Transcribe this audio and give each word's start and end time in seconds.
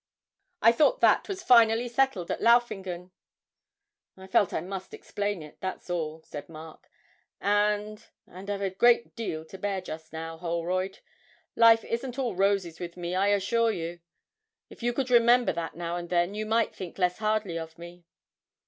I 0.63 0.71
thought 0.71 0.99
that 1.01 1.27
was 1.27 1.43
finally 1.43 1.87
settled 1.87 2.31
at 2.31 2.41
Laufingen.' 2.41 3.11
'I 4.17 4.25
felt 4.29 4.51
I 4.51 4.59
must 4.59 4.95
explain 4.95 5.43
it, 5.43 5.59
that's 5.61 5.91
all,' 5.91 6.23
said 6.23 6.49
Mark, 6.49 6.89
'and 7.39 8.07
and 8.25 8.49
I've 8.49 8.63
a 8.63 8.71
great 8.71 9.15
deal 9.15 9.45
to 9.45 9.59
bear 9.59 9.79
just 9.79 10.11
now, 10.11 10.37
Holroyd. 10.39 11.01
Life 11.55 11.83
isn't 11.85 12.17
all 12.17 12.33
roses 12.35 12.79
with 12.79 12.97
me, 12.97 13.13
I 13.13 13.27
assure 13.27 13.69
you. 13.69 13.99
If 14.71 14.81
you 14.81 14.91
could 14.91 15.11
remember 15.11 15.53
that 15.53 15.75
now 15.75 15.97
and 15.97 16.09
then, 16.09 16.33
you 16.33 16.47
might 16.47 16.73
think 16.75 16.97
less 16.97 17.19
hardly 17.19 17.59
of 17.59 17.77
me!' 17.77 18.03